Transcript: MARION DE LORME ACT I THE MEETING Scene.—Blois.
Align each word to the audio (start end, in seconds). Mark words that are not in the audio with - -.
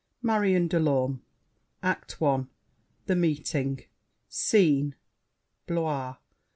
MARION 0.23 0.67
DE 0.67 0.79
LORME 0.79 1.21
ACT 1.83 2.19
I 2.23 2.45
THE 3.05 3.15
MEETING 3.15 3.83
Scene.—Blois. 4.29 6.15